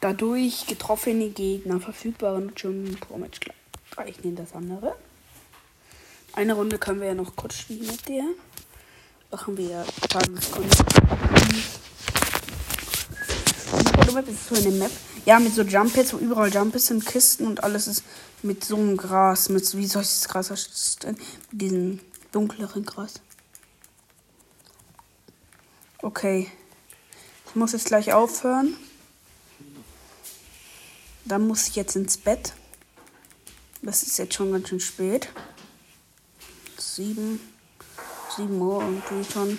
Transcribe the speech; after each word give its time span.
dadurch 0.00 0.66
getroffene 0.66 1.28
Gegner. 1.28 1.80
Verfügbare 1.80 2.40
Nutzung 2.40 2.96
pro 3.00 3.18
Match. 3.18 3.38
Ich 4.06 4.24
nehme 4.24 4.36
das 4.36 4.52
andere. 4.52 4.94
Eine 6.34 6.54
Runde 6.54 6.78
können 6.78 7.00
wir 7.00 7.08
ja 7.08 7.14
noch 7.14 7.34
kurz 7.36 7.58
spielen 7.58 7.86
mit 7.86 8.08
dir. 8.08 8.24
Machen 9.30 9.56
wir 9.56 9.64
ja 9.66 9.84
Tageskunde. 10.08 10.68
Das 14.06 14.28
ist 14.28 14.48
so 14.48 14.54
eine 14.54 14.70
Map. 14.76 14.90
Ja, 15.24 15.38
mit 15.38 15.54
so 15.54 15.62
Jump-Pads, 15.62 16.14
wo 16.14 16.18
überall 16.18 16.52
Jump 16.52 16.78
sind, 16.78 17.04
Kisten 17.04 17.46
und 17.46 17.62
alles 17.62 17.86
ist 17.86 18.02
mit 18.42 18.64
so 18.64 18.76
einem 18.76 18.96
Gras. 18.96 19.48
Mit 19.48 19.76
wie 19.76 19.86
soll 19.86 20.02
ich 20.02 20.08
das 20.08 20.28
Gras 20.28 20.50
erstellen? 20.50 21.18
Mit 21.50 21.60
diesem 21.60 22.00
dunkleren 22.32 22.84
Gras. 22.84 23.14
Okay. 26.00 26.50
Ich 27.46 27.54
muss 27.54 27.72
jetzt 27.72 27.86
gleich 27.86 28.12
aufhören. 28.12 28.76
Dann 31.24 31.46
muss 31.46 31.68
ich 31.68 31.76
jetzt 31.76 31.96
ins 31.96 32.16
Bett. 32.16 32.54
Das 33.82 34.02
ist 34.02 34.18
jetzt 34.18 34.34
schon 34.34 34.52
ganz 34.52 34.68
schön 34.68 34.80
spät. 34.80 35.28
Sieben. 36.78 37.40
Sieben 38.36 38.60
Uhr 38.60 38.82
irgendwie 38.82 39.30
schon. 39.30 39.58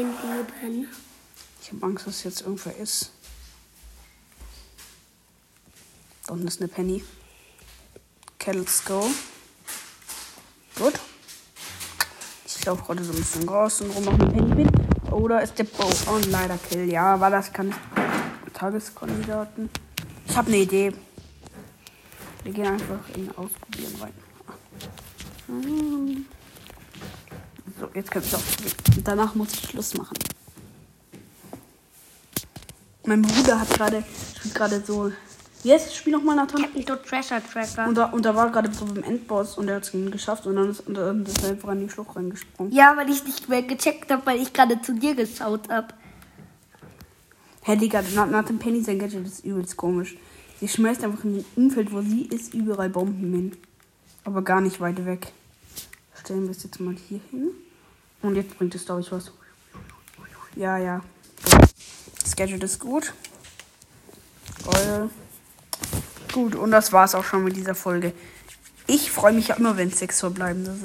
Ein. 0.00 0.88
Ich 1.60 1.72
habe 1.72 1.86
Angst, 1.86 2.06
dass 2.06 2.24
jetzt 2.24 2.40
irgendwer 2.40 2.76
ist. 2.76 3.10
Da 6.26 6.32
unten 6.32 6.46
ist 6.46 6.60
eine 6.60 6.68
Penny. 6.68 7.04
Okay, 8.34 8.64
go. 8.86 9.10
Gut. 10.78 10.94
Ich 12.46 12.64
laufe 12.64 12.84
gerade 12.84 13.04
so 13.04 13.12
ein 13.12 13.18
bisschen 13.18 13.48
raus 13.48 13.80
und 13.80 13.90
rum 13.90 14.08
auf 14.08 14.14
eine 14.14 14.32
Penny 14.32 14.54
bin. 14.54 14.70
Oder 15.12 15.42
ist 15.42 15.58
der 15.58 15.64
Bow? 15.64 15.92
Oh, 16.06 16.18
leider 16.28 16.56
Kill. 16.58 16.90
Ja, 16.90 17.20
war 17.20 17.30
das 17.30 17.52
kann 17.52 17.68
ich. 17.68 18.52
Tageskandidaten. 18.52 19.68
Ich 20.26 20.36
habe 20.36 20.48
eine 20.48 20.58
Idee. 20.58 20.92
Wir 22.44 22.52
gehen 22.52 22.66
einfach 22.66 23.08
in 23.14 23.30
Ausprobieren 23.36 23.94
rein. 24.00 24.12
Jetzt 27.94 28.10
können 28.10 28.24
wir 28.30 28.38
ausprobieren. 28.38 29.02
Danach 29.04 29.34
muss 29.34 29.52
ich 29.52 29.68
Schluss 29.68 29.94
machen. 29.94 30.16
Mein 33.04 33.22
Bruder 33.22 33.60
hat 33.60 33.70
gerade 33.70 34.04
gerade 34.54 34.82
so. 34.84 35.12
Jetzt 35.64 35.86
yes, 35.86 35.96
spiel 35.96 36.12
nochmal 36.12 36.34
Nathan. 36.34 36.62
Captain 36.62 36.84
Treasure 36.84 37.40
Tracker. 37.40 37.86
Und 37.86 37.94
da, 37.94 38.06
und 38.06 38.24
da 38.24 38.34
war 38.34 38.50
gerade 38.50 38.72
so 38.72 38.84
beim 38.84 39.04
Endboss 39.04 39.56
und 39.58 39.68
er 39.68 39.76
hat 39.76 39.84
es 39.84 39.92
geschafft 40.10 40.44
und 40.46 40.56
dann 40.56 40.70
ist, 40.70 40.80
und 40.80 40.94
dann 40.94 41.24
ist 41.24 41.42
er 41.42 41.50
einfach 41.50 41.70
in 41.70 41.80
die 41.80 41.88
Schlucht 41.88 42.16
reingesprungen. 42.16 42.72
Ja, 42.72 42.96
weil 42.96 43.08
ich 43.08 43.24
nicht 43.24 43.48
mehr 43.48 43.62
gecheckt 43.62 44.10
habe, 44.10 44.26
weil 44.26 44.40
ich 44.40 44.52
gerade 44.52 44.80
zu 44.82 44.92
dir 44.92 45.14
geschaut 45.14 45.68
habe. 45.68 45.88
Hä, 47.62 47.76
Digga, 47.76 48.02
Nathan 48.02 48.58
Penny, 48.58 48.82
sein 48.82 48.98
Gadget 48.98 49.24
ist 49.24 49.44
übelst 49.44 49.76
komisch. 49.76 50.16
Sie 50.58 50.66
schmeißt 50.66 51.04
einfach 51.04 51.22
in 51.22 51.36
den 51.36 51.44
Umfeld, 51.54 51.92
wo 51.92 52.00
sie 52.00 52.22
ist, 52.22 52.54
überall 52.54 52.88
Bomben 52.88 53.32
hin. 53.32 53.52
Aber 54.24 54.42
gar 54.42 54.60
nicht 54.60 54.80
weit 54.80 55.04
weg. 55.06 55.32
Stellen 56.20 56.44
wir 56.44 56.50
es 56.50 56.64
jetzt 56.64 56.80
mal 56.80 56.96
hier 57.08 57.20
hin. 57.30 57.50
Und 58.22 58.36
jetzt 58.36 58.56
bringt 58.56 58.74
es, 58.74 58.86
glaube 58.86 59.00
ich, 59.00 59.12
was. 59.12 59.32
Ja, 60.54 60.78
ja. 60.78 61.02
Gadget 62.36 62.62
ist 62.64 62.80
gut. 62.80 63.12
Geil. 64.64 65.10
Gut, 66.32 66.54
und 66.54 66.70
das 66.70 66.92
war's 66.92 67.14
auch 67.14 67.24
schon 67.24 67.44
mit 67.44 67.56
dieser 67.56 67.74
Folge. 67.74 68.12
Ich 68.86 69.10
freue 69.10 69.32
mich 69.32 69.50
immer, 69.50 69.76
wenn 69.76 69.88
es 69.88 69.98
sechs 69.98 70.20
verbleibende 70.20 70.72
sind. 70.72 70.80